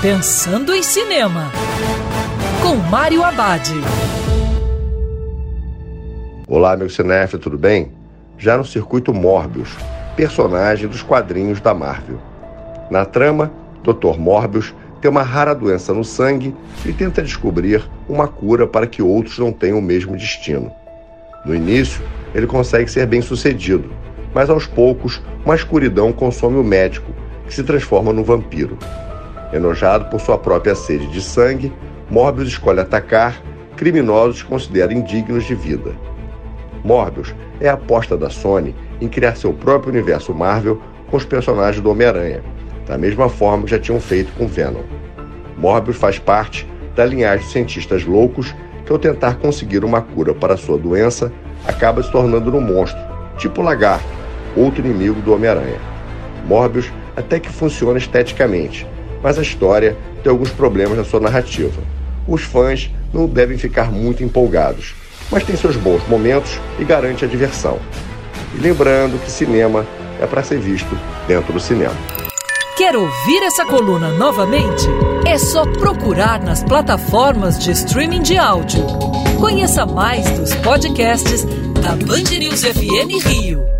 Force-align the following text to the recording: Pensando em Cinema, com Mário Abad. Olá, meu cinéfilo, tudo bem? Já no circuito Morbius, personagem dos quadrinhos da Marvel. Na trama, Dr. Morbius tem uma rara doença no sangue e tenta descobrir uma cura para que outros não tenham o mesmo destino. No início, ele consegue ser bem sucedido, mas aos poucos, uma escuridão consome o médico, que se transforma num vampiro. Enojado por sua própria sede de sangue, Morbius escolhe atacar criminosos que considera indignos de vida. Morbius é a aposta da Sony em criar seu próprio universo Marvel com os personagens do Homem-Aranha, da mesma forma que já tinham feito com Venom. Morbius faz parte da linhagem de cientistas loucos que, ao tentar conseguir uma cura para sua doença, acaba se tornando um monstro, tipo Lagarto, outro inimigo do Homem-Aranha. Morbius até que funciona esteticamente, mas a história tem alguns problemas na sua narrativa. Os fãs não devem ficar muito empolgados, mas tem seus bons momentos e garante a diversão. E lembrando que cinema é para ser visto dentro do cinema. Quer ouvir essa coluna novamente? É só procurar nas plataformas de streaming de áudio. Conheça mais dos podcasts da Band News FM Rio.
Pensando 0.00 0.72
em 0.72 0.80
Cinema, 0.80 1.50
com 2.62 2.76
Mário 2.76 3.24
Abad. 3.24 3.68
Olá, 6.46 6.76
meu 6.76 6.88
cinéfilo, 6.88 7.42
tudo 7.42 7.58
bem? 7.58 7.90
Já 8.38 8.56
no 8.56 8.64
circuito 8.64 9.12
Morbius, 9.12 9.70
personagem 10.14 10.86
dos 10.86 11.02
quadrinhos 11.02 11.60
da 11.60 11.74
Marvel. 11.74 12.20
Na 12.88 13.04
trama, 13.04 13.50
Dr. 13.82 14.16
Morbius 14.20 14.72
tem 15.00 15.10
uma 15.10 15.24
rara 15.24 15.52
doença 15.52 15.92
no 15.92 16.04
sangue 16.04 16.54
e 16.86 16.92
tenta 16.92 17.20
descobrir 17.20 17.82
uma 18.08 18.28
cura 18.28 18.68
para 18.68 18.86
que 18.86 19.02
outros 19.02 19.36
não 19.40 19.50
tenham 19.50 19.80
o 19.80 19.82
mesmo 19.82 20.16
destino. 20.16 20.70
No 21.44 21.52
início, 21.52 22.00
ele 22.32 22.46
consegue 22.46 22.88
ser 22.88 23.04
bem 23.04 23.20
sucedido, 23.20 23.90
mas 24.32 24.48
aos 24.48 24.64
poucos, 24.64 25.20
uma 25.44 25.56
escuridão 25.56 26.12
consome 26.12 26.56
o 26.56 26.62
médico, 26.62 27.12
que 27.48 27.52
se 27.52 27.64
transforma 27.64 28.12
num 28.12 28.22
vampiro. 28.22 28.78
Enojado 29.52 30.06
por 30.06 30.20
sua 30.20 30.36
própria 30.36 30.74
sede 30.74 31.06
de 31.06 31.20
sangue, 31.20 31.72
Morbius 32.10 32.48
escolhe 32.48 32.80
atacar 32.80 33.42
criminosos 33.76 34.42
que 34.42 34.48
considera 34.48 34.92
indignos 34.92 35.44
de 35.44 35.54
vida. 35.54 35.92
Morbius 36.84 37.34
é 37.60 37.68
a 37.68 37.74
aposta 37.74 38.16
da 38.16 38.28
Sony 38.28 38.74
em 39.00 39.08
criar 39.08 39.36
seu 39.36 39.52
próprio 39.52 39.92
universo 39.92 40.34
Marvel 40.34 40.80
com 41.10 41.16
os 41.16 41.24
personagens 41.24 41.82
do 41.82 41.90
Homem-Aranha, 41.90 42.42
da 42.86 42.98
mesma 42.98 43.28
forma 43.28 43.64
que 43.64 43.70
já 43.70 43.78
tinham 43.78 44.00
feito 44.00 44.32
com 44.36 44.46
Venom. 44.46 44.82
Morbius 45.56 45.96
faz 45.96 46.18
parte 46.18 46.68
da 46.94 47.04
linhagem 47.04 47.46
de 47.46 47.52
cientistas 47.52 48.04
loucos 48.04 48.54
que, 48.84 48.92
ao 48.92 48.98
tentar 48.98 49.36
conseguir 49.36 49.84
uma 49.84 50.00
cura 50.00 50.34
para 50.34 50.56
sua 50.56 50.78
doença, 50.78 51.32
acaba 51.66 52.02
se 52.02 52.10
tornando 52.10 52.54
um 52.54 52.60
monstro, 52.60 53.00
tipo 53.38 53.62
Lagarto, 53.62 54.06
outro 54.56 54.84
inimigo 54.84 55.20
do 55.20 55.32
Homem-Aranha. 55.34 55.80
Morbius 56.46 56.90
até 57.16 57.38
que 57.40 57.50
funciona 57.50 57.98
esteticamente, 57.98 58.86
mas 59.22 59.38
a 59.38 59.42
história 59.42 59.96
tem 60.22 60.30
alguns 60.30 60.50
problemas 60.50 60.96
na 60.96 61.04
sua 61.04 61.20
narrativa. 61.20 61.80
Os 62.26 62.42
fãs 62.42 62.90
não 63.12 63.26
devem 63.26 63.56
ficar 63.56 63.90
muito 63.90 64.22
empolgados, 64.22 64.94
mas 65.30 65.44
tem 65.44 65.56
seus 65.56 65.76
bons 65.76 66.06
momentos 66.08 66.58
e 66.78 66.84
garante 66.84 67.24
a 67.24 67.28
diversão. 67.28 67.78
E 68.54 68.58
lembrando 68.58 69.18
que 69.22 69.30
cinema 69.30 69.86
é 70.20 70.26
para 70.26 70.42
ser 70.42 70.58
visto 70.58 70.98
dentro 71.26 71.52
do 71.52 71.60
cinema. 71.60 71.94
Quer 72.76 72.96
ouvir 72.96 73.42
essa 73.42 73.64
coluna 73.64 74.12
novamente? 74.12 74.86
É 75.26 75.36
só 75.36 75.64
procurar 75.66 76.40
nas 76.40 76.62
plataformas 76.62 77.58
de 77.58 77.72
streaming 77.72 78.22
de 78.22 78.38
áudio. 78.38 78.86
Conheça 79.40 79.84
mais 79.84 80.28
dos 80.30 80.54
podcasts 80.56 81.44
da 81.82 81.96
Band 82.06 82.38
News 82.38 82.62
FM 82.62 83.26
Rio. 83.26 83.77